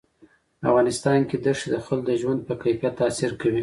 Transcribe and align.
په 0.59 0.65
افغانستان 0.69 1.19
کې 1.29 1.35
ښتې 1.43 1.67
د 1.71 1.75
خلکو 1.85 2.05
د 2.07 2.11
ژوند 2.21 2.39
په 2.47 2.53
کیفیت 2.63 2.93
تاثیر 3.01 3.31
کوي. 3.41 3.59